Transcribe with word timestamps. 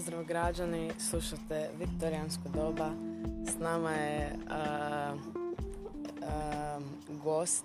Pozdrav 0.00 0.24
građani, 0.24 0.90
slušate 0.98 1.70
Viktorijansko 1.78 2.48
doba. 2.54 2.90
S 3.46 3.58
nama 3.58 3.90
je 3.90 4.36
uh, 4.46 5.20
uh, 6.22 6.82
gost. 7.24 7.64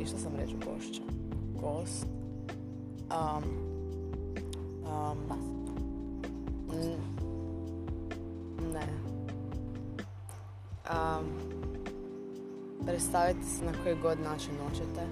I 0.00 0.06
što 0.06 0.18
sam 0.18 0.36
reći 0.36 0.54
gošća? 0.54 1.02
Gost. 1.60 2.06
Um, 3.10 3.44
um, 4.84 5.18
n- 6.72 6.98
ne. 8.72 8.86
Um, 10.90 11.26
predstavite 12.86 13.44
se 13.44 13.64
na 13.64 13.72
koji 13.82 13.96
god 14.02 14.20
način 14.20 14.52
hoćete. 14.68 15.06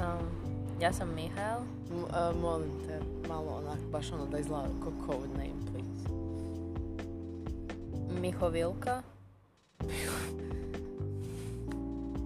Um, 0.00 0.41
ja 0.82 0.92
sam 0.92 1.08
Mihael. 1.14 1.60
M- 1.90 2.04
uh, 2.04 2.40
molim 2.40 2.70
te, 2.86 2.98
malo 3.28 3.50
onak, 3.52 3.78
baš 3.92 4.12
ono 4.12 4.26
da 4.26 4.38
izgleda 4.38 4.68
kao 4.82 4.92
code 5.06 5.28
name, 5.28 5.60
please. 5.66 6.08
Miho 8.20 8.48
Vilka. 8.48 9.02
uh, 9.80 9.88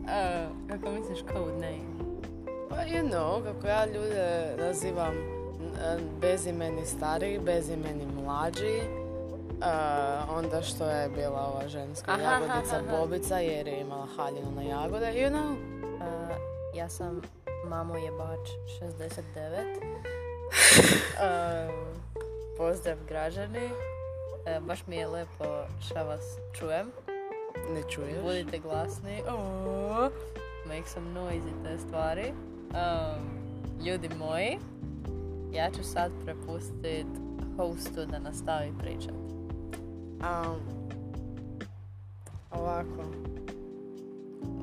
kako 0.71 0.91
misliš 0.91 1.19
code 1.23 1.53
name? 1.53 1.97
Pa 2.71 2.77
you 2.77 3.03
know, 3.05 3.43
kako 3.45 3.67
ja 3.67 3.87
ljude 3.87 4.55
nazivam 4.59 5.15
n- 5.15 6.01
bezimeni 6.21 6.87
stari, 6.87 7.41
bezimeni 7.41 8.07
mlađi, 8.17 8.81
uh, 9.59 9.67
onda 10.39 10.63
što 10.63 10.85
je 10.85 11.09
bila 11.09 11.47
ova 11.47 11.69
ženska 11.69 12.13
Aha, 12.13 12.23
jagodica 12.23 12.77
aha, 12.77 12.85
aha. 12.89 12.97
Bobica 12.99 13.39
jer 13.39 13.67
je 13.67 13.81
imala 13.81 14.07
haljinu 14.17 14.51
na 14.51 14.63
jagode, 14.63 15.07
you 15.07 15.31
know. 15.31 15.53
Uh, 15.53 16.37
ja 16.75 16.89
sam 16.89 17.21
Mamo 17.69 17.97
jebač 17.97 18.51
69. 18.81 19.65
um, 21.19 21.71
pozdrav 22.57 22.97
građani. 23.09 23.67
Uh, 23.67 24.67
baš 24.67 24.87
mi 24.87 24.97
je 24.97 25.07
lepo 25.07 25.45
šta 25.81 26.03
vas 26.03 26.39
čujem. 26.53 26.87
Ne 27.75 27.83
čuješ? 27.91 28.23
Budite 28.23 28.59
glasni. 28.59 29.23
Oh, 29.29 30.11
make 30.67 30.89
some 30.89 31.11
noise 31.11 31.49
i 31.49 31.65
te 31.65 31.79
stvari. 31.79 32.33
Um, 32.71 33.87
ljudi 33.87 34.11
moji, 34.19 34.59
ja 35.53 35.71
ću 35.71 35.85
sad 35.85 36.13
prepustiti 36.25 37.07
hostu 37.57 38.07
da 38.11 38.19
nastavi 38.19 38.73
pričat. 38.79 39.15
Um, 40.21 40.61
ovako. 42.51 43.36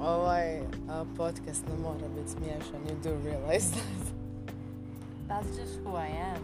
Ovaj 0.01 0.59
uh, 0.59 1.07
podcast 1.17 1.67
ne 1.67 1.77
mora 1.83 2.07
biti 2.15 2.29
smiješan, 2.29 2.81
you 2.87 3.03
do 3.03 3.29
realize 3.29 3.69
that. 3.71 4.13
That's 5.27 5.57
just 5.61 5.79
who 5.85 5.95
I 5.95 6.07
am. 6.07 6.43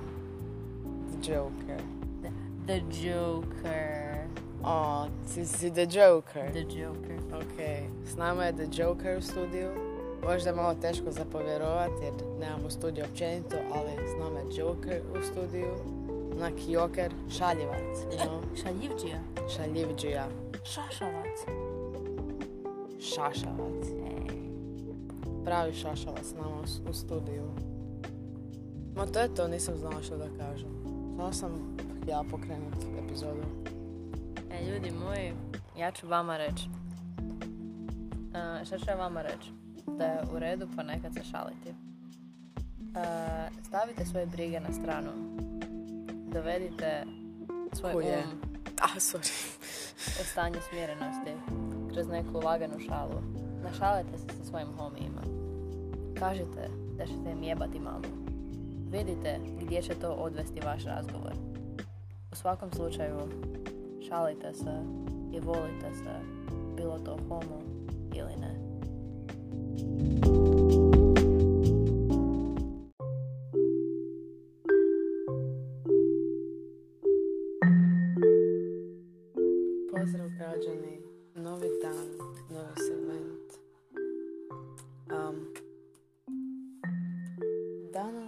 Joker. 1.22 1.81
The, 2.22 2.31
the 2.68 2.81
Joker. 3.08 4.28
Oh, 4.64 5.08
ti 5.34 5.46
si 5.46 5.70
the 5.70 5.86
Joker. 5.86 6.52
The 6.52 6.66
Joker. 6.80 7.18
Ok, 7.34 7.58
s 8.06 8.18
nama 8.18 8.46
je 8.46 8.54
The 8.54 8.68
Joker 8.72 9.18
u 9.18 9.22
studiju. 9.22 9.70
Možda 10.24 10.50
je 10.50 10.56
malo 10.56 10.76
teško 10.81 11.12
za 11.12 11.26
povjerovat 11.26 11.92
jer 12.03 12.14
nemamo 12.40 12.70
studiju 12.70 13.06
općenito, 13.06 13.56
ali 13.76 13.92
s 14.08 14.20
nama 14.20 14.40
je 14.40 14.46
Joker 14.56 15.02
u 15.20 15.24
studiju. 15.24 15.76
Onak 16.36 16.53
Joker, 16.68 17.12
šaljivac, 17.38 17.98
you 18.12 18.18
know? 18.18 18.40
Šaljivđija. 18.64 19.20
Šaljivđija, 19.56 20.28
Šašavac. 20.64 21.59
Šašavac. 23.16 23.86
Pravi 25.46 25.74
šašavac 25.74 26.26
s 26.26 26.34
nama 26.34 26.62
u, 26.90 26.94
studiju. 26.94 27.52
Ma 28.96 29.06
to 29.06 29.20
je 29.20 29.36
to, 29.36 29.48
nisam 29.48 29.76
znala 29.78 30.02
što 30.02 30.18
da 30.18 30.26
kažem. 30.38 30.70
Samo 31.18 31.34
sam 31.34 31.78
htjela 32.02 32.24
pokrenuti 32.32 32.86
epizodu. 33.06 33.44
E, 34.52 34.72
ljudi 34.72 34.92
moji, 34.92 35.34
ja 35.78 35.92
ću 35.92 36.08
vama 36.08 36.38
reći. 36.38 36.69
Uh, 38.30 38.66
šta 38.66 38.78
ću 38.78 38.86
ja 38.88 38.96
vama 38.96 39.22
reći? 39.22 39.52
Da 39.98 40.03
je 40.03 40.19
u 40.36 40.40
redu 40.40 40.68
pa 40.75 40.84
nekad 40.84 41.14
se 41.14 41.24
šaliti. 41.24 41.69
E, 41.69 41.74
stavite 43.68 44.06
svoje 44.06 44.25
brige 44.25 44.59
na 44.59 44.74
stranu. 44.74 45.12
Dovedite 46.34 47.03
svoj 47.74 47.94
Kuje. 47.94 48.24
um 48.34 48.50
Ah, 48.81 48.96
sorry. 49.00 49.31
u 50.22 50.24
stanje 50.24 50.59
smjerenosti 50.69 51.31
kroz 52.00 52.08
neku 52.08 52.40
laganu 52.46 52.80
šalu. 52.80 53.22
Našalite 53.64 54.18
se 54.18 54.26
sa 54.38 54.46
svojim 54.50 54.68
homijima. 54.78 55.22
Kažite 56.20 56.70
da 56.98 57.06
ćete 57.06 57.32
im 57.32 57.44
jebati 57.44 57.80
mamu. 57.80 58.30
Vidite 58.92 59.40
gdje 59.62 59.82
će 59.82 59.94
to 59.96 60.12
odvesti 60.12 60.60
vaš 60.66 60.86
razgovor. 60.86 61.34
U 62.32 62.36
svakom 62.36 62.72
slučaju, 62.72 63.20
šalite 64.08 64.54
se 64.54 64.74
i 65.34 65.40
volite 65.40 65.94
se, 65.94 66.20
bilo 66.78 67.00
to 67.00 67.18
homo 67.28 67.62
ili 68.14 68.36
ne. 68.42 68.60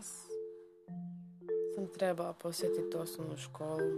Danas 0.01 0.27
sam 1.75 1.87
trebala 1.87 2.33
posjetiti 2.33 2.97
osnovnu 2.97 3.37
školu, 3.37 3.91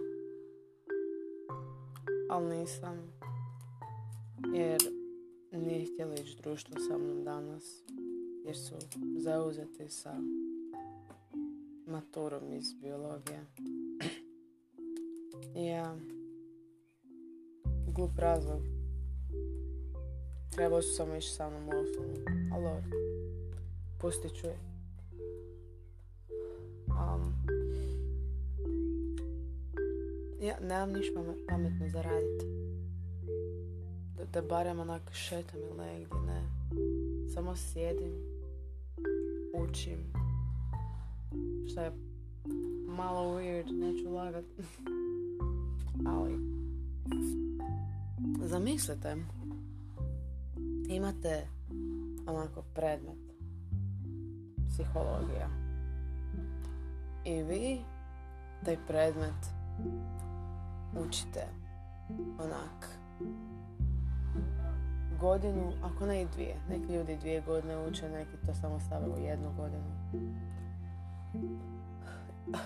ali 2.30 2.58
nisam, 2.58 2.98
jer 4.56 4.82
nije 5.52 5.86
htjela 5.94 6.14
ići 6.16 6.38
društvo 6.44 6.76
sa 6.90 6.98
mnom 6.98 7.24
danas, 7.24 7.84
jer 8.46 8.58
su 8.58 8.76
zauzeti 9.18 9.90
sa 9.90 10.16
maturom 11.88 12.54
iz 12.54 12.74
biologije. 12.74 13.46
Ja, 15.56 15.98
glup 17.96 18.18
razlog. 18.18 18.62
Trebao 20.56 20.82
su 20.82 20.96
samo 20.96 21.16
ići 21.16 21.30
sa 21.30 21.50
mnom 21.50 21.68
u 21.68 21.72
osnovnu. 21.72 22.16
Ali. 22.54 22.84
Pustit 24.02 24.32
ću 24.42 24.48
je. 24.48 24.73
Ja 30.44 30.56
nemam 30.62 30.92
ništa 30.92 31.20
pame- 31.20 31.46
pametno 31.50 31.90
za 31.90 32.02
raditi. 32.02 32.46
Da, 34.18 34.26
da 34.26 34.42
barem 34.42 34.80
onak 34.80 35.02
šetam 35.14 35.60
ili 35.60 35.78
negdje, 35.78 36.18
ne. 36.26 36.42
Samo 37.34 37.56
sjedim, 37.56 38.14
učim. 39.54 39.98
Šta 41.72 41.84
je 41.84 41.92
malo 42.88 43.36
weird, 43.36 43.80
neću 43.80 44.14
lagat. 44.14 44.46
Ali, 46.14 46.40
zamislite, 48.44 49.16
imate 50.90 51.48
onako 52.28 52.64
predmet, 52.74 53.20
psihologija. 54.70 55.50
I 57.26 57.44
vi 57.44 57.78
taj 58.66 58.78
predmet 58.88 59.54
učite 60.96 61.48
onak 62.40 62.90
godinu, 65.20 65.74
ako 65.84 66.06
ne 66.06 66.22
i 66.22 66.26
dvije. 66.26 66.56
Neki 66.70 66.94
ljudi 66.94 67.18
dvije 67.18 67.42
godine 67.42 67.88
uče, 67.88 68.10
neki 68.10 68.46
to 68.46 68.54
samo 68.54 68.80
stave 68.80 69.08
u 69.08 69.20
jednu 69.20 69.50
godinu. 69.58 69.92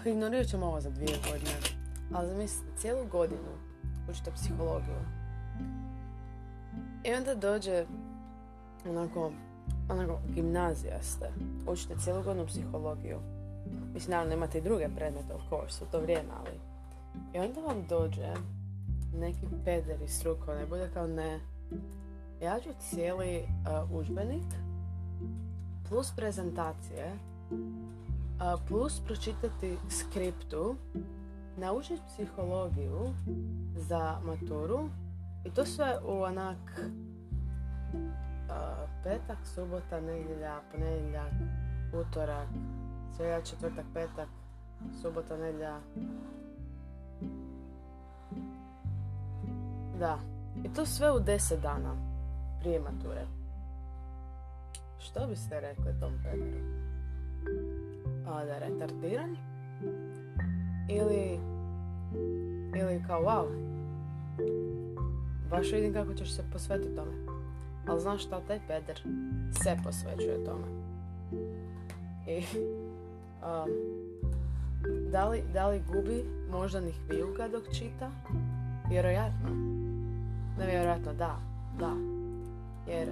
Ignorirat 0.12 0.48
ćemo 0.48 0.66
ovo 0.66 0.82
za 0.82 0.90
dvije 0.90 1.18
godine. 1.32 1.56
Ali 2.14 2.28
zamislite, 2.28 2.78
cijelu 2.78 3.06
godinu 3.12 3.52
učite 4.10 4.32
psihologiju. 4.32 5.00
I 7.04 7.14
onda 7.14 7.36
dođe 7.36 7.86
onako, 8.90 9.32
onako 9.90 10.20
gimnazija 10.34 11.02
ste. 11.02 11.30
Učite 11.68 11.96
cijelu 12.00 12.24
godinu 12.24 12.48
psihologiju. 12.48 13.20
Mislim, 13.94 14.12
naravno 14.12 14.34
imate 14.34 14.58
i 14.58 14.62
druge 14.62 14.90
predmete, 14.96 15.34
of 15.34 15.42
course, 15.50 15.84
u 15.84 15.88
to 15.92 16.00
vrijeme, 16.00 16.30
ali... 16.40 16.77
I 17.38 17.40
onda 17.40 17.62
vam 17.62 17.86
dođe 17.90 18.34
neki 19.14 19.46
peder 19.66 20.02
iz 20.02 20.12
strukovne, 20.12 20.66
bude 20.66 20.90
kao 20.94 21.08
ne. 21.08 21.40
Ja 22.42 22.60
ću 22.60 22.70
cijeli 22.80 23.40
uh, 23.40 23.48
plus 25.90 26.12
prezentacije 26.16 27.14
uh, 27.52 28.62
plus 28.68 29.02
pročitati 29.06 29.78
skriptu 29.90 30.76
naučiti 31.58 32.02
psihologiju 32.08 33.14
za 33.76 34.20
maturu 34.26 34.90
i 35.46 35.50
to 35.50 35.66
sve 35.66 36.00
u 36.06 36.22
onak 36.22 36.82
uh, 36.84 38.00
petak, 39.04 39.38
subota, 39.56 40.02
nedjelja, 40.02 40.62
ponedjeljak, 40.72 41.34
utorak, 41.94 42.48
srijeda, 43.16 43.42
četvrtak, 43.42 43.86
petak, 43.94 44.30
subota, 45.02 45.38
nedlja. 45.38 45.80
Da. 50.00 50.20
I 50.64 50.74
to 50.74 50.86
sve 50.86 51.12
u 51.12 51.20
deset 51.20 51.62
dana 51.62 51.96
prije 52.60 52.80
mature. 52.80 53.26
Što 55.00 55.28
biste 55.28 55.60
rekli 55.60 56.00
tom 56.00 56.14
Pederu? 56.24 56.58
A, 58.28 58.46
da 58.46 58.52
je 58.52 58.60
retardiran? 58.60 59.38
Ili, 60.90 61.40
ili 62.76 63.04
kao 63.08 63.22
wow, 63.22 63.48
baš 65.50 65.72
vidim 65.72 65.94
kako 65.94 66.14
ćeš 66.14 66.36
se 66.36 66.44
posvetiti 66.54 66.96
tome. 66.96 67.12
Ali 67.88 68.02
znaš 68.02 68.24
šta, 68.24 68.42
taj 68.48 68.60
peder 68.68 69.02
se 69.64 69.78
posvećuje 69.84 70.46
tome. 70.46 70.68
I 72.28 72.44
um, 73.42 73.70
da, 75.12 75.30
li, 75.30 75.44
da 75.54 75.68
li 75.68 75.84
gubi 75.88 76.26
moždanih 76.52 76.96
vijuga 77.10 77.48
dok 77.48 77.64
čita? 77.74 78.12
Vjerojatno. 78.90 79.77
Nevjerojatno, 80.60 81.14
da, 81.14 81.40
da. 81.80 81.94
Jer 82.88 83.10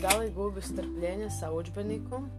da 0.00 0.18
li 0.18 0.32
gubi 0.32 0.60
strpljenje 0.60 1.30
sa 1.30 1.52
udžbenikom 1.52 2.30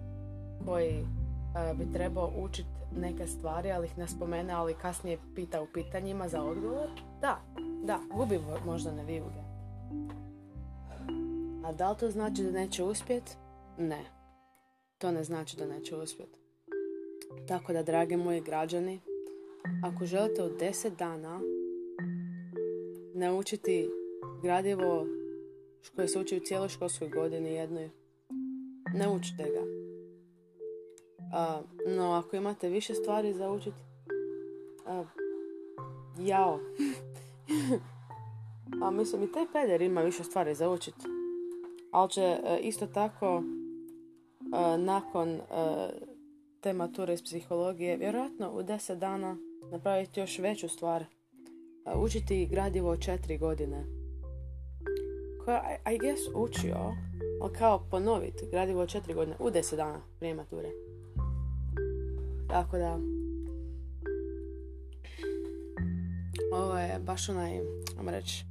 koji 0.65 0.99
uh, 0.99 1.77
bi 1.77 1.93
trebao 1.93 2.31
učiti 2.37 2.69
neke 2.95 3.27
stvari, 3.27 3.71
ali 3.71 3.87
ih 3.87 3.97
ne 3.97 4.07
spomene, 4.07 4.53
ali 4.53 4.73
kasnije 4.73 5.17
pita 5.35 5.61
u 5.61 5.67
pitanjima 5.73 6.27
za 6.27 6.43
odgovor? 6.43 6.89
Da, 7.21 7.39
da, 7.83 7.99
gubi 8.13 8.39
možda 8.65 8.91
ne 8.91 9.03
vijuge. 9.03 9.47
A 11.65 11.71
da 11.71 11.91
li 11.91 11.97
to 11.97 12.11
znači 12.11 12.43
da 12.43 12.51
neće 12.51 12.83
uspjet? 12.83 13.37
Ne. 13.77 14.03
To 14.97 15.11
ne 15.11 15.23
znači 15.23 15.57
da 15.57 15.65
neće 15.65 15.95
uspjet. 15.95 16.29
Tako 17.47 17.73
da, 17.73 17.83
drage 17.83 18.17
moji 18.17 18.41
građani, 18.41 18.99
ako 19.83 20.05
želite 20.05 20.43
u 20.43 20.49
10 20.49 20.95
dana 20.95 21.39
naučiti 23.17 23.89
gradivo 24.43 25.05
koje 25.95 26.07
se 26.07 26.19
uči 26.19 26.37
u 26.37 26.39
cijeloj 26.39 26.69
školskoj 26.69 27.09
godini 27.09 27.53
jednoj, 27.53 27.89
naučite 28.95 29.43
ga. 29.43 29.63
A, 31.33 31.61
no, 31.87 32.11
ako 32.11 32.35
imate 32.35 32.69
više 32.69 32.93
stvari 32.93 33.33
za 33.33 33.51
učiti, 33.51 33.77
jao. 36.19 36.59
A 38.83 38.91
mislim 38.91 39.23
i 39.23 39.31
taj 39.31 39.45
peder 39.53 39.81
ima 39.81 40.01
više 40.01 40.23
stvari 40.23 40.55
za 40.55 40.69
učiti. 40.69 41.07
Ali 41.91 42.09
će 42.09 42.21
e, 42.21 42.59
isto 42.61 42.87
tako 42.87 43.43
e, 43.43 44.77
nakon 44.77 45.29
e, 45.29 45.41
te 46.61 46.73
mature 46.73 47.13
iz 47.13 47.23
psihologije 47.23 47.97
vjerojatno 47.97 48.51
u 48.51 48.63
deset 48.63 48.99
dana 48.99 49.37
napraviti 49.71 50.19
još 50.19 50.39
veću 50.39 50.69
stvar. 50.69 51.05
Učiti 51.95 52.47
gradivo 52.51 52.97
četiri 52.97 53.37
godine. 53.37 53.85
Koja, 55.45 55.61
I 55.93 55.97
guess, 55.97 56.21
učio, 56.35 56.77
ali 57.41 57.53
kao 57.53 57.85
ponoviti 57.91 58.47
gradivo 58.51 58.85
četiri 58.85 59.13
godine 59.13 59.35
u 59.39 59.49
deset 59.49 59.77
dana 59.77 60.01
prije 60.19 60.33
mature. 60.33 60.69
Tako 62.49 62.77
da, 62.77 62.99
ovo 66.51 66.77
je 66.77 66.99
baš 66.99 67.29
onaj, 67.29 67.59
vam 67.97 68.09
reći, 68.09 68.45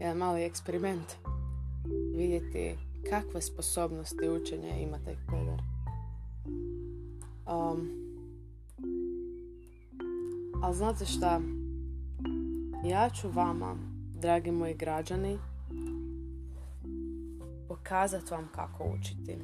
jedan 0.00 0.16
mali 0.16 0.44
eksperiment. 0.44 1.12
Vidjeti 2.16 2.76
kakve 3.10 3.40
sposobnosti 3.40 4.28
učenja 4.28 4.76
ima 4.76 4.98
taj 5.04 5.14
pedar. 5.26 5.62
Um, 7.46 7.88
ali 10.62 10.76
znate 10.76 11.04
šta? 11.04 11.40
Ja 12.84 13.10
ću 13.10 13.28
vama, 13.28 13.76
dragi 14.20 14.50
moji 14.50 14.74
građani, 14.74 15.38
pokazat 17.68 18.30
vam 18.30 18.48
kako 18.54 18.84
učiti. 18.84 19.38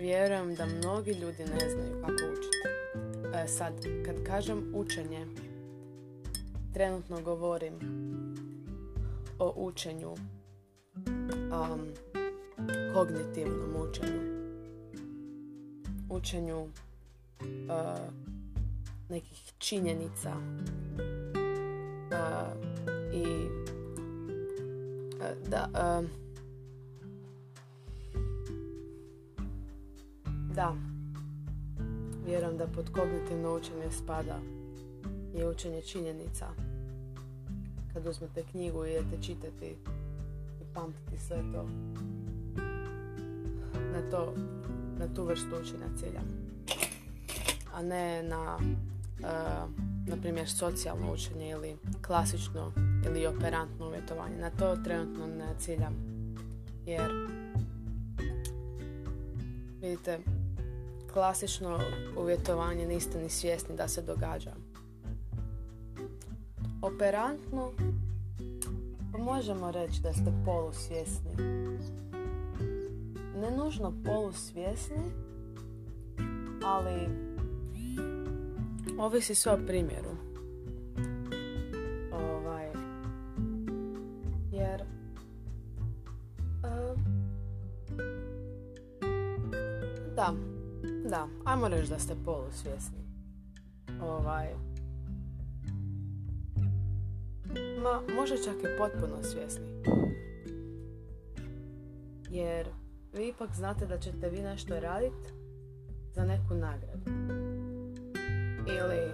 vjerujem 0.00 0.54
da 0.54 0.66
mnogi 0.66 1.10
ljudi 1.10 1.44
ne 1.44 1.70
znaju 1.70 2.00
kako 2.00 2.22
učiti. 2.32 2.58
E, 3.34 3.48
sad, 3.48 3.72
kad 4.06 4.26
kažem 4.26 4.72
učenje, 4.74 5.26
trenutno 6.74 7.20
govorim 7.20 7.74
o 9.40 9.52
učenju, 9.56 10.10
um, 10.10 11.80
kognitivnom 12.94 13.76
učenju, 13.88 14.20
učenju 16.10 16.60
uh, 16.60 16.68
nekih 19.08 19.52
činjenica 19.58 20.32
uh, 22.10 22.52
i 23.12 23.24
uh, 25.16 25.48
da 25.48 25.98
um, 25.98 26.08
Da, 30.54 30.74
vjerujem 32.26 32.56
da 32.58 32.66
pod 32.66 32.90
kognitivno 32.92 33.56
učenje 33.56 33.90
spada 33.90 34.40
i 35.34 35.44
učenje 35.44 35.82
činjenica. 35.82 36.46
Kad 37.92 38.06
uzmete 38.06 38.42
knjigu 38.50 38.84
i 38.84 38.90
idete 38.90 39.22
čitati 39.22 39.76
i 40.60 40.74
pamtiti 40.74 41.18
sve 41.18 41.36
to. 41.36 41.68
Na, 43.92 44.10
to, 44.10 44.34
na 44.98 45.14
tu 45.14 45.24
vrstu 45.24 45.56
učenja 45.62 45.86
cilja. 45.96 46.20
A 47.74 47.82
ne 47.82 48.22
na, 48.22 48.58
uh, 49.18 49.70
na 50.06 50.16
primjer, 50.22 50.50
socijalno 50.50 51.12
učenje 51.12 51.50
ili 51.50 51.76
klasično 52.06 52.72
ili 53.06 53.26
operantno 53.26 53.86
uvjetovanje. 53.86 54.36
Na 54.36 54.50
to 54.50 54.76
trenutno 54.84 55.26
ne 55.26 55.54
ciljam. 55.58 55.94
Jer, 56.86 57.10
vidite, 59.80 60.18
klasično 61.12 61.80
uvjetovanje 62.16 62.86
niste 62.86 63.22
ni 63.22 63.28
svjesni 63.28 63.76
da 63.76 63.88
se 63.88 64.02
događa. 64.02 64.52
Operantno 66.82 67.70
pa 69.12 69.18
možemo 69.18 69.70
reći 69.70 70.02
da 70.02 70.12
ste 70.12 70.32
polusvjesni. 70.44 71.30
Ne 73.36 73.50
nužno 73.56 73.92
polusvjesni, 74.04 75.10
ali 76.64 77.08
ovisi 78.98 79.34
sve 79.34 79.52
o 79.52 79.58
primjeru. 79.66 80.10
Ovaj, 82.12 82.66
jer 84.52 84.82
uh, 86.62 87.00
da, 90.16 90.34
da, 91.10 91.28
ajmo 91.44 91.68
reći 91.68 91.90
da 91.90 91.98
ste 91.98 92.14
polusvjesni. 92.24 92.98
Ovaj... 94.02 94.69
Ma, 97.82 98.14
može 98.16 98.36
čak 98.44 98.54
i 98.54 98.78
potpuno 98.78 99.22
svjesni. 99.22 99.64
Jer 102.30 102.68
vi 103.12 103.28
ipak 103.28 103.54
znate 103.54 103.86
da 103.86 103.98
ćete 103.98 104.28
vi 104.28 104.42
nešto 104.42 104.80
raditi 104.80 105.32
za 106.14 106.24
neku 106.24 106.54
nagradu. 106.54 107.10
Ili, 108.68 109.12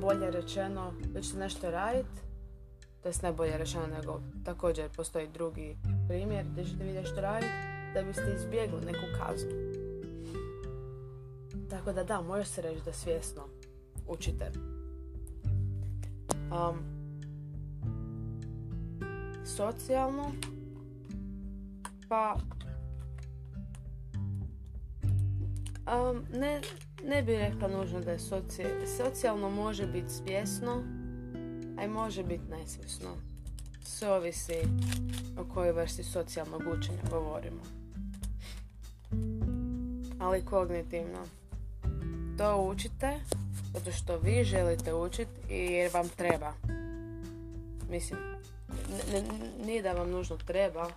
bolje 0.00 0.30
rečeno, 0.30 0.92
vi 1.14 1.22
ćete 1.22 1.38
nešto 1.38 1.70
raditi, 1.70 2.20
to 3.02 3.08
je 3.08 3.14
najbolje 3.22 3.58
rečeno 3.58 3.86
nego 3.86 4.20
također 4.44 4.90
postoji 4.96 5.28
drugi 5.28 5.76
primjer 6.08 6.46
gdje 6.52 6.64
ćete 6.64 6.84
vi 6.84 6.92
nešto 6.92 7.20
raditi 7.20 7.52
da 7.94 8.02
biste 8.02 8.34
izbjegli 8.36 8.86
neku 8.86 9.06
kaznu. 9.18 9.50
Tako 11.70 11.92
da 11.92 12.04
da, 12.04 12.20
može 12.20 12.44
se 12.44 12.62
reći 12.62 12.80
da 12.84 12.92
svjesno 12.92 13.42
učite. 14.08 14.50
Um, 16.34 16.95
socijalno, 19.46 20.32
pa 22.08 22.36
um, 25.86 26.24
ne, 26.38 26.60
ne 27.04 27.22
bih 27.22 27.38
rekla 27.38 27.68
nužno 27.68 28.00
da 28.00 28.10
je 28.10 28.18
socijalno 28.98 29.50
može 29.50 29.86
biti 29.86 30.10
svjesno, 30.10 30.82
a 31.78 31.84
i 31.84 31.88
može 31.88 32.22
biti 32.22 32.44
nesvjesno. 32.50 33.08
Sve 33.84 34.12
ovisi 34.12 34.54
o 35.38 35.54
kojoj 35.54 35.72
vrsti 35.72 36.04
socijalnog 36.04 36.62
učenja 36.78 37.02
govorimo. 37.10 37.62
Ali 40.20 40.44
kognitivno 40.44 41.18
to 42.38 42.62
učite 42.62 43.20
zato 43.74 43.92
što 43.92 44.18
vi 44.18 44.44
želite 44.44 44.94
učiti 44.94 45.54
jer 45.54 45.90
vam 45.94 46.08
treba. 46.08 46.52
Mislim, 47.90 48.35
ne, 49.12 49.22
nije 49.66 49.82
da 49.82 49.92
vam 49.92 50.10
nužno 50.10 50.36
treba. 50.36 50.88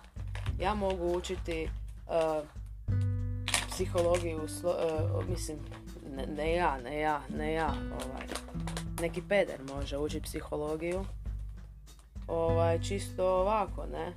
Ja 0.60 0.74
mogu 0.74 1.16
učiti 1.16 1.68
uh, 2.06 2.46
psihologiju, 3.68 4.36
uh, 4.38 5.28
mislim, 5.28 5.58
ne, 6.36 6.54
ja, 6.54 6.78
ne 6.78 7.00
ja, 7.00 7.20
ne 7.36 7.52
ja, 7.52 7.74
ovaj, 7.88 8.26
neki 9.00 9.22
peder 9.28 9.60
može 9.74 9.98
učiti 9.98 10.24
psihologiju, 10.24 11.04
ovaj, 12.28 12.82
čisto 12.82 13.40
ovako, 13.40 13.86
ne, 13.86 14.12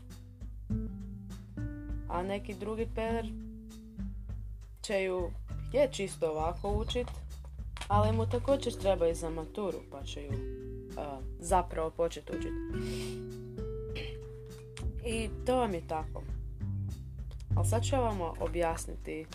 a 2.10 2.24
neki 2.24 2.54
drugi 2.54 2.88
peder 2.96 3.26
će 4.82 5.04
ju 5.04 5.32
je 5.74 5.90
čisto 5.92 6.32
ovako 6.32 6.72
učit, 6.72 7.08
ali 7.88 8.12
mu 8.12 8.26
također 8.26 8.74
treba 8.74 9.08
i 9.08 9.16
za 9.16 9.30
maturu, 9.30 9.80
pa 9.92 10.04
će 10.04 10.24
ju 10.24 10.34
zapravo 11.40 11.90
početi 11.90 12.32
učiti. 12.32 13.33
I 15.06 15.30
to 15.46 15.58
vam 15.58 15.74
je 15.74 15.88
tako. 15.88 16.24
Ali 17.56 17.68
sad 17.68 17.84
ću 17.84 17.96
vam 17.96 18.22
objasniti 18.40 19.26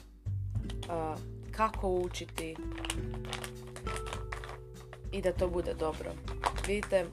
kako 1.50 1.90
učiti 1.90 2.56
i 5.12 5.22
da 5.22 5.32
to 5.32 5.48
bude 5.48 5.75
dobro. 5.75 6.12
Vidite, 6.66 7.06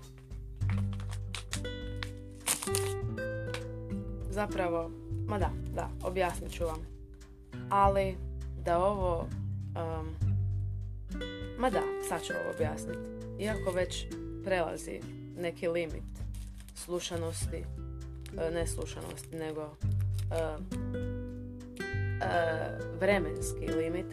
zapravo, 4.29 4.91
ma 5.27 5.38
da, 5.39 5.50
da, 5.75 5.89
objasnit 6.03 6.51
ću 6.51 6.63
vam. 6.63 6.88
Ali 7.69 8.17
da 8.63 8.79
ovo, 8.79 9.19
um, 9.21 10.15
ma 11.59 11.69
da, 11.69 11.81
sad 12.09 12.24
ću 12.24 12.33
ovo 12.33 12.55
objasniti. 12.55 13.09
Iako 13.39 13.71
već 13.71 14.05
prelazi 14.43 15.01
neki 15.38 15.67
limit 15.67 16.03
slušanosti, 16.75 17.63
ne 18.54 18.68
slušanosti, 18.68 19.36
nego 19.36 19.62
uh, 19.62 20.65
vremenski 23.00 23.68
limit, 23.77 24.06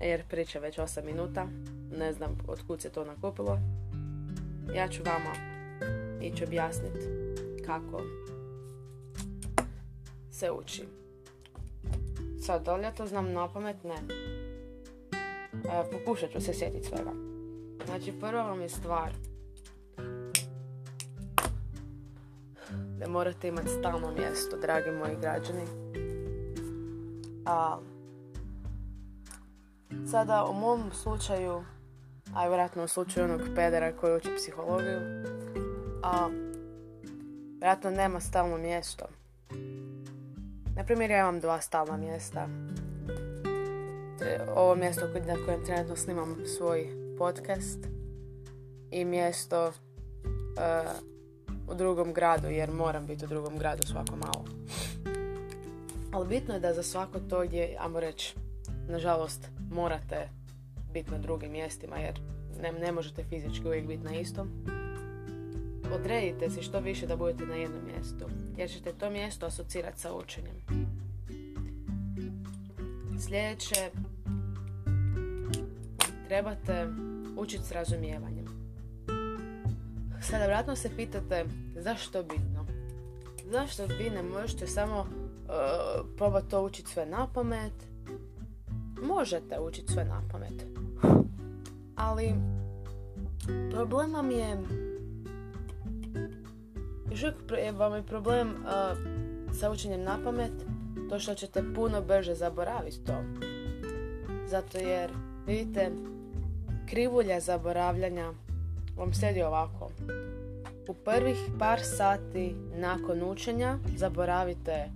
jer 0.00 0.28
priča 0.28 0.58
već 0.58 0.78
8 0.78 1.04
minuta, 1.04 1.46
ne 1.98 2.12
znam 2.12 2.38
od 2.48 2.58
kud 2.66 2.80
se 2.80 2.90
to 2.90 3.04
nakupilo. 3.04 3.58
Ja 4.74 4.88
ću 4.88 5.02
vama 5.02 5.34
ići 6.22 6.44
objasniti 6.44 7.06
kako 7.66 8.02
se 10.30 10.50
uči. 10.50 10.84
Sad, 12.40 12.64
da 12.64 12.76
li 12.76 12.82
ja 12.82 12.92
to 12.92 13.06
znam 13.06 13.32
na 13.32 13.52
pamet? 13.52 13.76
Ne. 13.84 13.94
E, 15.52 15.90
pokušat 15.92 16.30
ću 16.30 16.40
se 16.40 16.54
sjetiti 16.54 16.88
svega. 16.88 17.12
Znači, 17.86 18.12
prva 18.20 18.42
vam 18.42 18.60
je 18.60 18.68
stvar 18.68 19.10
morate 23.10 23.48
imati 23.48 23.68
stalno 23.68 24.10
mjesto, 24.10 24.56
dragi 24.56 24.90
moji 24.90 25.16
građani. 25.20 25.64
A, 27.46 27.78
sada, 30.10 30.44
u 30.50 30.52
mom 30.52 30.90
slučaju, 30.92 31.64
a 32.34 32.48
vjerojatno 32.48 32.84
u 32.84 32.88
slučaju 32.88 33.24
onog 33.24 33.40
pedera 33.54 33.92
koji 33.92 34.16
uči 34.16 34.28
psihologiju, 34.36 34.98
a, 36.02 36.28
vjerojatno 37.52 37.90
nema 37.90 38.20
stalno 38.20 38.58
mjesto. 38.58 39.04
Na 40.76 40.84
primjer, 40.84 41.10
ja 41.10 41.20
imam 41.20 41.40
dva 41.40 41.60
stalna 41.60 41.96
mjesta. 41.96 42.48
Ovo 44.56 44.74
mjesto 44.74 45.06
na 45.26 45.44
kojem 45.46 45.64
trenutno 45.64 45.96
snimam 45.96 46.36
svoj 46.56 46.88
podcast 47.18 47.78
i 48.90 49.04
mjesto 49.04 49.66
uh, 49.66 51.10
u 51.70 51.74
drugom 51.74 52.12
gradu, 52.12 52.48
jer 52.48 52.70
moram 52.70 53.06
biti 53.06 53.24
u 53.24 53.28
drugom 53.28 53.58
gradu 53.58 53.86
svako 53.86 54.16
malo. 54.16 54.44
Ali 56.12 56.28
bitno 56.28 56.54
je 56.54 56.60
da 56.60 56.74
za 56.74 56.82
svako 56.82 57.20
to 57.20 57.42
gdje, 57.46 57.76
ajmo 57.80 58.00
reći, 58.00 58.34
nažalost, 58.88 59.48
morate 59.70 60.28
biti 60.92 61.10
na 61.10 61.18
drugim 61.18 61.52
mjestima, 61.52 61.96
jer 61.96 62.20
ne, 62.62 62.72
ne 62.72 62.92
možete 62.92 63.24
fizički 63.24 63.66
uvijek 63.66 63.86
biti 63.86 64.04
na 64.04 64.14
istom 64.14 64.50
odredite 65.94 66.50
si 66.50 66.62
što 66.62 66.80
više 66.80 67.06
da 67.06 67.16
budete 67.16 67.46
na 67.46 67.54
jednom 67.54 67.80
mjestu, 67.94 68.24
jer 68.56 68.70
ćete 68.70 68.92
to 68.92 69.10
mjesto 69.10 69.46
asocirati 69.46 70.00
sa 70.00 70.14
učenjem. 70.14 70.56
Sljedeće, 73.26 73.90
trebate 76.28 76.86
učiti 77.36 77.64
s 77.64 77.72
razumijevanjem. 77.72 78.39
Sada 80.20 80.46
vratno 80.46 80.76
se 80.76 80.96
pitate 80.96 81.44
zašto 81.76 82.22
bitno? 82.22 82.66
Zašto 83.50 83.86
vi 83.86 84.10
ne 84.10 84.22
možete 84.22 84.66
samo 84.66 85.00
uh, 85.00 85.06
probati 86.16 86.50
to 86.50 86.62
učiti 86.62 86.90
sve 86.90 87.06
na 87.06 87.28
pamet? 87.34 87.72
Možete 89.02 89.60
učiti 89.60 89.92
sve 89.92 90.04
na 90.04 90.22
pamet. 90.32 90.66
Ali 91.96 92.34
problem 93.70 94.14
vam 94.14 94.30
je 94.30 94.58
još 97.10 97.22
uvijek 97.22 97.78
vam 97.78 97.94
je 97.94 98.02
problem 98.02 98.48
uh, 98.48 98.98
sa 99.54 99.70
učenjem 99.70 100.02
na 100.02 100.18
pamet 100.24 100.52
to 101.10 101.18
što 101.18 101.34
ćete 101.34 101.62
puno 101.74 102.02
brže 102.02 102.34
zaboraviti 102.34 103.04
to. 103.04 103.22
Zato 104.46 104.78
jer, 104.78 105.10
vidite, 105.46 105.90
krivulja 106.88 107.40
zaboravljanja 107.40 108.32
vam 108.96 109.14
slijedi 109.14 109.42
ovako. 109.42 109.90
U 110.88 110.94
prvih 110.94 111.38
par 111.58 111.80
sati 111.82 112.54
nakon 112.74 113.22
učenja 113.22 113.78
zaboravite 113.96 114.90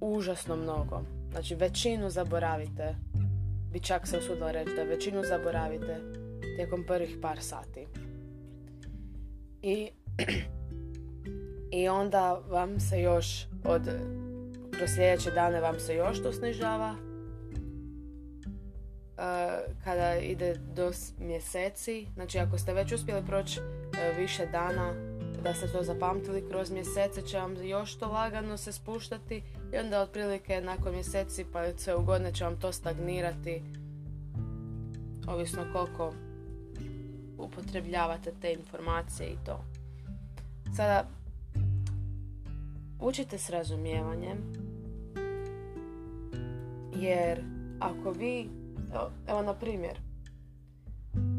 užasno 0.00 0.56
mnogo. 0.56 1.00
Znači 1.30 1.54
većinu 1.54 2.10
zaboravite. 2.10 2.94
Bi 3.72 3.80
čak 3.80 4.06
se 4.06 4.18
usudila 4.18 4.50
reći 4.50 4.70
da 4.76 4.82
većinu 4.82 5.22
zaboravite 5.28 6.00
tijekom 6.56 6.84
prvih 6.86 7.18
par 7.22 7.40
sati. 7.40 7.86
I 9.62 9.88
i 11.80 11.88
onda 11.88 12.40
vam 12.48 12.80
se 12.80 13.00
još 13.00 13.46
od 13.64 13.82
kroz 14.72 14.90
sljedeće 14.94 15.30
dane 15.30 15.60
vam 15.60 15.78
se 15.78 15.94
još 15.94 16.22
to 16.22 16.32
snižava 16.32 17.07
kada 19.84 20.16
ide 20.16 20.54
do 20.74 20.90
mjeseci 21.20 22.06
znači 22.14 22.38
ako 22.38 22.58
ste 22.58 22.74
već 22.74 22.92
uspjeli 22.92 23.26
proći 23.26 23.60
e, 23.60 24.12
više 24.18 24.46
dana 24.46 24.94
da 25.42 25.54
ste 25.54 25.72
to 25.72 25.82
zapamtili 25.82 26.48
kroz 26.50 26.70
mjesece 26.70 27.22
će 27.22 27.38
vam 27.38 27.56
još 27.62 27.98
to 27.98 28.08
lagano 28.08 28.56
se 28.56 28.72
spuštati 28.72 29.42
i 29.72 29.76
onda 29.76 30.00
otprilike 30.00 30.60
nakon 30.60 30.92
mjeseci 30.92 31.44
pa 31.52 31.76
sve 31.76 31.94
u 31.94 32.02
godine 32.02 32.32
će 32.32 32.44
vam 32.44 32.60
to 32.60 32.72
stagnirati 32.72 33.62
ovisno 35.26 35.62
koliko 35.72 36.12
upotrebljavate 37.38 38.32
te 38.40 38.52
informacije 38.52 39.28
i 39.28 39.36
to. 39.46 39.64
Sada 40.76 41.08
Učite 43.00 43.38
s 43.38 43.50
razumijevanjem, 43.50 44.38
jer 46.96 47.42
ako 47.80 48.10
vi, 48.10 48.48
evo 49.26 49.42
na 49.42 49.54
primjer, 49.54 49.98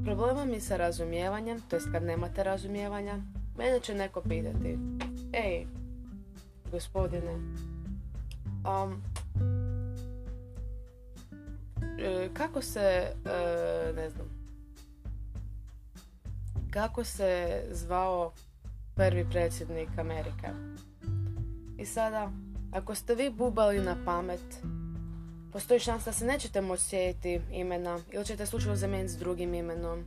problema 0.05 0.45
mi 0.45 0.59
sa 0.59 0.77
razumijevanjem, 0.77 1.61
to 1.69 1.75
jest 1.75 1.87
kad 1.91 2.03
nemate 2.03 2.43
razumijevanja, 2.43 3.19
mene 3.57 3.79
će 3.79 3.95
neko 3.95 4.21
pitati, 4.21 4.77
ej, 5.33 5.67
gospodine, 6.71 7.33
um, 8.65 9.01
kako 12.33 12.61
se, 12.61 13.13
e, 13.25 13.93
ne 13.95 14.09
znam, 14.09 14.27
kako 16.71 17.03
se 17.03 17.63
zvao 17.71 18.33
prvi 18.95 19.25
predsjednik 19.29 19.89
Amerike? 19.97 20.47
I 21.77 21.85
sada, 21.85 22.31
ako 22.71 22.95
ste 22.95 23.15
vi 23.15 23.29
bubali 23.29 23.79
na 23.79 23.95
pamet, 24.05 24.61
postoji 25.51 25.79
šansa 25.79 26.05
da 26.05 26.13
se 26.13 26.25
nećete 26.25 26.61
moći 26.61 26.83
sjetiti 26.83 27.41
imena 27.51 27.99
ili 28.11 28.25
ćete 28.25 28.45
slučajno 28.45 28.75
zamijeniti 28.75 29.13
s 29.13 29.17
drugim 29.17 29.53
imenom 29.53 30.05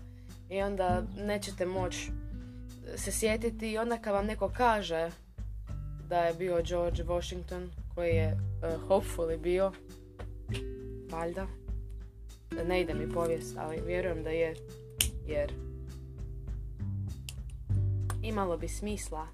i 0.51 0.63
onda 0.63 1.03
nećete 1.19 1.67
moći 1.67 2.11
se 2.97 3.13
sjetiti 3.13 3.73
i 3.73 3.79
onda 3.79 3.99
kad 3.99 4.15
vam 4.15 4.27
neko 4.27 4.51
kaže 4.57 5.11
da 6.09 6.19
je 6.19 6.35
bio 6.35 6.63
George 6.63 7.03
Washington 7.03 7.71
koji 7.95 8.11
je 8.11 8.33
uh, 8.33 8.89
hopefully 8.89 9.37
bio 9.37 9.73
valjda 11.11 11.47
ne 12.67 12.81
ide 12.81 12.95
mi 12.95 13.13
povijest 13.13 13.57
ali 13.59 13.83
vjerujem 13.87 14.23
da 14.23 14.31
je 14.31 14.55
jer 15.27 15.53
imalo 18.23 18.57
bi 18.57 18.69
smisla 18.69 19.27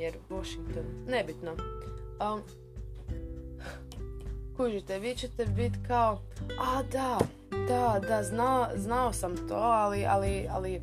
jer 0.00 0.14
Washington, 0.30 0.84
nebitno. 1.08 1.52
Um, 1.52 2.42
kužite, 4.60 4.98
vi 4.98 5.14
ćete 5.14 5.46
biti 5.46 5.78
kao, 5.88 6.22
a 6.58 6.82
da, 6.82 7.18
da, 7.68 8.00
da, 8.08 8.22
zna, 8.22 8.68
znao 8.76 9.12
sam 9.12 9.48
to, 9.48 9.54
ali, 9.54 10.06
ali, 10.06 10.46
ali, 10.50 10.82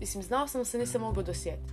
mislim, 0.00 0.22
znao 0.22 0.48
sam 0.48 0.64
se 0.64 0.78
nisam 0.78 1.00
mogu 1.00 1.22
dosjetiti. 1.22 1.72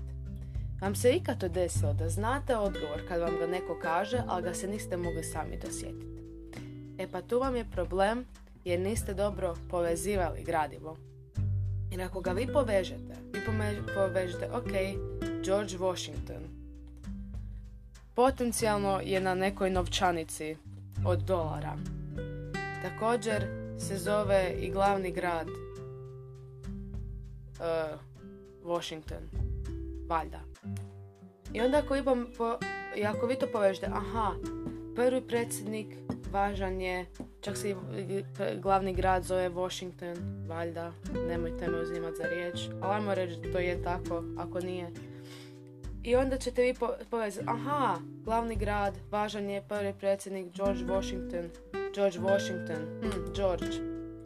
Vam 0.82 0.96
se 0.96 1.12
ikad 1.12 1.40
to 1.40 1.48
desilo 1.48 1.94
da 1.94 2.10
znate 2.10 2.58
odgovor 2.58 3.08
kad 3.08 3.22
vam 3.22 3.38
ga 3.40 3.48
neko 3.48 3.80
kaže, 3.82 4.24
ali 4.28 4.44
ga 4.44 4.54
se 4.54 4.68
niste 4.68 4.98
mogli 4.98 5.24
sami 5.24 5.58
dosjetiti. 5.66 6.06
E 6.98 7.08
pa 7.08 7.22
tu 7.22 7.40
vam 7.40 7.56
je 7.56 7.72
problem 7.72 8.26
jer 8.66 8.80
niste 8.80 9.14
dobro 9.14 9.56
povezivali 9.70 10.44
gradivo. 10.44 10.98
Jer 11.92 12.02
ako 12.02 12.22
ga 12.22 12.32
vi 12.32 12.48
povežete, 12.54 13.16
vi 13.34 13.40
povežete, 13.96 14.50
ok, 14.52 14.72
George 15.44 15.78
Washington, 15.78 16.44
potencijalno 18.16 19.00
je 19.04 19.22
na 19.22 19.36
nekoj 19.36 19.70
novčanici 19.70 20.56
od 21.06 21.20
dolara. 21.20 21.78
Također 22.84 23.44
se 23.80 23.98
zove 23.98 24.54
i 24.60 24.72
glavni 24.72 25.12
grad 25.12 25.48
uh, 25.48 25.54
Washington, 28.64 29.30
valjda. 30.08 30.40
I 31.54 31.62
onda 31.62 31.78
ako 31.78 31.94
vi, 31.94 32.04
po, 32.38 32.58
i 32.96 33.06
ako 33.06 33.28
vi 33.28 33.36
to 33.36 33.48
povežete, 33.54 33.86
aha, 33.86 34.32
prvi 34.96 35.22
predsjednik 35.22 35.96
važan 36.32 36.82
je, 36.82 37.06
čak 37.42 37.58
se 37.58 37.70
i 37.70 37.76
glavni 38.62 38.94
grad 38.94 39.24
zove 39.24 39.50
Washington, 39.50 40.18
valjda, 40.48 40.92
nemojte 41.28 41.68
me 41.68 41.82
uzimati 41.82 42.18
za 42.18 42.24
riječ, 42.24 42.60
ali 42.82 42.96
ajmo 42.96 43.16
reći 43.16 43.42
da 43.42 43.52
to 43.52 43.60
je 43.60 43.84
tako, 43.84 44.24
ako 44.38 44.60
nije. 44.60 44.92
I 46.04 46.16
onda 46.16 46.38
ćete 46.38 46.62
vi 46.62 46.74
povezati, 47.10 47.46
aha, 47.50 47.98
glavni 48.24 48.56
grad, 48.56 48.94
važan 49.12 49.50
je 49.50 49.64
prvi 49.70 49.94
predsjednik 50.00 50.54
George 50.56 50.84
Washington, 50.86 51.50
George 51.96 52.20
Washington, 52.20 53.00
hm, 53.02 53.34
George, 53.36 53.66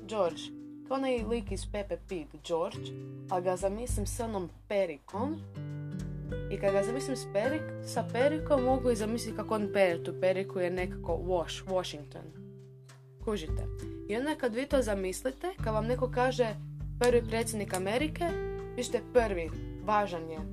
George, 0.07 0.41
kao 0.87 0.97
onaj 0.97 1.23
lik 1.23 1.51
iz 1.51 1.65
Pepe 1.71 1.97
Pig, 2.09 2.27
George, 2.47 2.91
a 3.29 3.39
ga 3.41 3.55
zamislim 3.55 4.05
s 4.05 4.19
onom 4.19 4.49
perikom, 4.67 5.41
i 6.51 6.57
kad 6.57 6.73
ga 6.73 6.83
zamislim 6.83 7.17
s 7.17 7.27
perik, 7.33 7.61
sa 7.85 8.05
perikom 8.13 8.63
mogu 8.63 8.91
i 8.91 8.95
zamisliti 8.95 9.37
kako 9.37 9.55
on 9.55 9.69
pere 9.73 10.03
tu 10.03 10.13
periku 10.21 10.59
je 10.59 10.71
nekako 10.71 11.13
wash, 11.13 11.63
Washington. 11.67 12.21
Kužite. 13.25 13.65
I 14.09 14.17
onda 14.17 14.35
kad 14.35 14.55
vi 14.55 14.65
to 14.65 14.81
zamislite, 14.81 15.47
kad 15.63 15.73
vam 15.73 15.85
neko 15.85 16.11
kaže 16.11 16.55
prvi 16.99 17.23
predsjednik 17.29 17.73
Amerike, 17.73 18.25
vi 18.75 18.83
ste 18.83 19.01
prvi, 19.13 19.49
važan 19.85 20.29
je. 20.29 20.52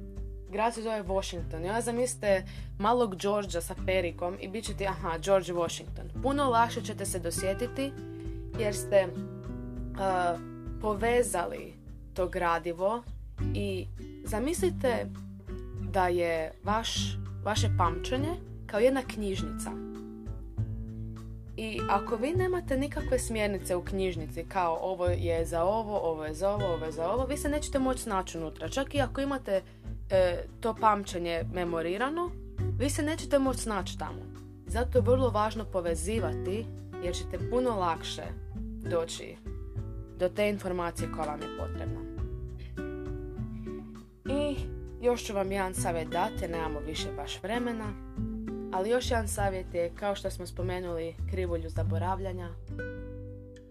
Grad 0.50 0.74
se 0.74 0.82
zove 0.82 1.02
Washington. 1.02 1.64
Onda 1.64 1.80
zamislite 1.80 2.44
malog 2.78 3.16
Georgea 3.16 3.60
sa 3.60 3.74
perikom 3.86 4.36
i 4.40 4.48
bit 4.48 4.64
ćete, 4.64 4.86
aha, 4.86 5.18
George 5.18 5.52
Washington. 5.52 6.22
Puno 6.22 6.44
lakše 6.44 6.82
ćete 6.82 7.06
se 7.06 7.18
dosjetiti 7.18 7.92
jer 8.58 8.74
ste 8.74 9.06
uh, 9.06 10.40
povezali 10.80 11.74
to 12.14 12.28
gradivo 12.28 13.02
i 13.54 13.86
zamislite 14.24 15.06
da 15.80 16.08
je 16.08 16.52
vaš, 16.64 17.18
vaše 17.44 17.68
pamćenje 17.78 18.34
kao 18.66 18.80
jedna 18.80 19.02
knjižnica. 19.02 19.70
I 21.56 21.80
ako 21.88 22.16
vi 22.16 22.32
nemate 22.32 22.76
nikakve 22.76 23.18
smjernice 23.18 23.76
u 23.76 23.84
knjižnici 23.84 24.44
kao 24.44 24.78
ovo 24.82 25.06
je 25.06 25.44
za 25.44 25.64
ovo, 25.64 25.98
ovo 25.98 26.24
je 26.24 26.34
za 26.34 26.50
ovo, 26.50 26.66
ovo 26.66 26.84
je 26.84 26.92
za 26.92 27.10
ovo, 27.10 27.24
vi 27.24 27.36
se 27.36 27.48
nećete 27.48 27.78
moći 27.78 28.02
snaći 28.02 28.38
unutra. 28.38 28.68
Čak 28.68 28.94
i 28.94 29.00
ako 29.00 29.20
imate 29.20 29.62
e, 30.10 30.44
to 30.60 30.74
pamćenje 30.74 31.44
memorirano, 31.52 32.30
vi 32.78 32.90
se 32.90 33.02
nećete 33.02 33.38
moći 33.38 33.60
snaći 33.60 33.98
tamo. 33.98 34.22
Zato 34.66 34.98
je 34.98 35.02
vrlo 35.02 35.30
važno 35.30 35.64
povezivati 35.64 36.66
jer 37.04 37.14
ćete 37.14 37.50
puno 37.50 37.70
lakše 37.70 38.22
doći 38.90 39.36
do 40.18 40.28
te 40.28 40.48
informacije 40.48 41.08
koja 41.16 41.26
vam 41.26 41.40
je 41.40 41.58
potrebna. 41.58 42.00
I 44.26 44.56
još 45.02 45.24
ću 45.24 45.34
vam 45.34 45.52
jedan 45.52 45.74
savjet 45.74 46.08
dati, 46.08 46.48
nemamo 46.48 46.80
više 46.80 47.08
baš 47.16 47.42
vremena. 47.42 47.92
Ali 48.72 48.90
još 48.90 49.10
jedan 49.10 49.28
savjet 49.28 49.74
je, 49.74 49.92
kao 49.94 50.14
što 50.14 50.30
smo 50.30 50.46
spomenuli, 50.46 51.14
krivulju 51.30 51.68
zaboravljanja. 51.68 52.48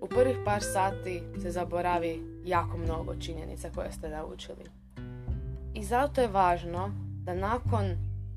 U 0.02 0.08
prvih 0.08 0.38
par 0.46 0.64
sati 0.64 1.24
se 1.42 1.52
zaboravi 1.52 2.42
jako 2.46 2.78
mnogo 2.78 3.16
činjenica 3.16 3.70
koje 3.76 3.92
ste 3.92 4.10
naučili. 4.10 4.64
I 5.80 5.84
zato 5.84 6.22
je 6.22 6.28
važno 6.28 6.92
da 7.24 7.34
nakon 7.34 7.86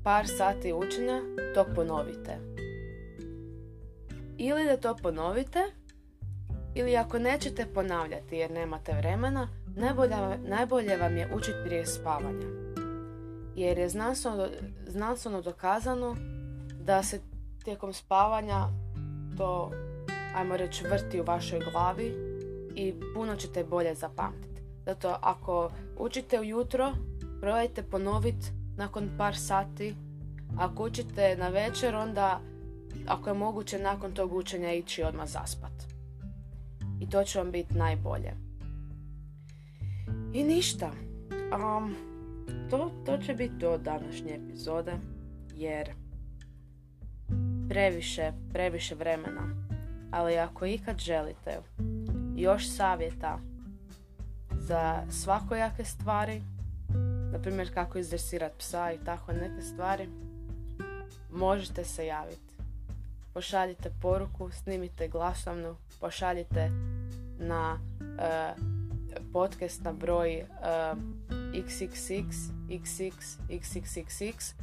par 0.03 0.27
sati 0.27 0.73
učenja 0.73 1.21
to 1.53 1.65
ponovite. 1.75 2.37
Ili 4.37 4.65
da 4.65 4.77
to 4.77 4.95
ponovite, 4.95 5.59
ili 6.75 6.97
ako 6.97 7.19
nećete 7.19 7.65
ponavljati 7.65 8.37
jer 8.37 8.51
nemate 8.51 8.93
vremena, 8.93 9.47
najbolje, 9.75 10.15
najbolje 10.47 10.97
vam 10.97 11.17
je 11.17 11.29
učiti 11.35 11.57
prije 11.65 11.85
spavanja 11.85 12.47
jer 13.55 13.77
je 13.77 13.89
znanstveno, 13.89 14.47
znanstveno 14.87 15.41
dokazano 15.41 16.15
da 16.79 17.03
se 17.03 17.19
tijekom 17.63 17.93
spavanja 17.93 18.67
to, 19.37 19.71
ajmo 20.35 20.57
reći, 20.57 20.87
vrti 20.87 21.21
u 21.21 21.23
vašoj 21.23 21.59
glavi 21.71 22.13
i 22.75 22.93
puno 23.15 23.35
ćete 23.35 23.63
bolje 23.63 23.95
zapamtiti. 23.95 24.61
Zato 24.85 25.17
ako 25.21 25.71
učite 25.97 26.39
ujutro, 26.39 26.93
probajte 27.43 27.83
ponoviti 27.83 28.47
nakon 28.77 29.09
par 29.17 29.35
sati. 29.35 29.95
Ako 30.57 30.85
učite 30.85 31.35
na 31.39 31.49
večer, 31.49 31.95
onda 31.95 32.41
ako 33.07 33.29
je 33.29 33.33
moguće 33.33 33.79
nakon 33.79 34.11
tog 34.11 34.33
učenja 34.33 34.73
ići 34.73 35.03
odmah 35.03 35.27
zaspat. 35.27 35.71
I 36.99 37.09
to 37.09 37.23
će 37.23 37.39
vam 37.39 37.51
biti 37.51 37.77
najbolje. 37.77 38.33
I 40.33 40.43
ništa. 40.43 40.91
Um, 41.31 41.95
to, 42.69 42.91
to 43.05 43.17
će 43.17 43.33
biti 43.33 43.59
to 43.59 43.77
današnje 43.77 44.33
epizode, 44.33 44.93
jer 45.55 45.89
previše, 47.69 48.31
previše 48.53 48.95
vremena. 48.95 49.65
Ali 50.11 50.37
ako 50.37 50.65
ikad 50.65 50.99
želite 50.99 51.59
još 52.35 52.69
savjeta 52.69 53.39
za 54.51 55.03
svakojake 55.09 55.85
stvari, 55.85 56.41
na 57.33 57.39
primjer 57.39 57.73
kako 57.73 57.97
izdresirati 57.97 58.55
psa 58.57 58.91
i 58.91 59.05
tako 59.05 59.33
neke 59.33 59.61
stvari, 59.61 60.09
možete 61.31 61.83
se 61.83 62.05
javiti. 62.05 62.53
Pošaljite 63.33 63.91
poruku, 64.01 64.49
snimite 64.51 65.07
glasovnu, 65.07 65.75
pošaljite 65.99 66.71
na 67.39 67.79
uh, 67.99 68.63
podcast 69.33 69.83
na 69.83 69.93
broj 69.93 70.41
uh, 70.41 70.97
xxx 71.53 72.33
xx 72.69 73.37
xxxx 73.49 74.53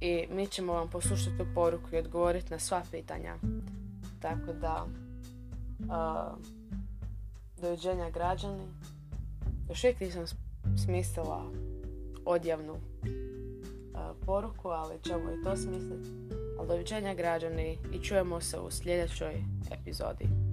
i 0.00 0.26
mi 0.30 0.46
ćemo 0.46 0.72
vam 0.72 0.90
poslušati 0.90 1.38
tu 1.38 1.46
poruku 1.54 1.88
i 1.92 1.98
odgovoriti 1.98 2.50
na 2.50 2.58
sva 2.58 2.82
pitanja. 2.90 3.36
Tako 4.20 4.52
da 4.52 4.86
uh, 5.80 6.38
doviđenja 7.60 8.10
građani. 8.10 8.66
Još 9.68 9.84
uvijek 9.84 10.00
nisam 10.00 10.24
smislila 10.84 11.65
odjavnu 12.26 12.72
uh, 12.72 12.80
poruku, 14.26 14.68
ali 14.68 14.94
ćemo 15.02 15.30
i 15.30 15.42
to 15.44 15.56
smisliti. 15.56 16.10
Ali 16.58 16.68
doviđenja 16.68 17.14
građani 17.14 17.78
i 17.92 18.04
čujemo 18.04 18.40
se 18.40 18.58
u 18.58 18.70
sljedećoj 18.70 19.34
epizodi. 19.80 20.45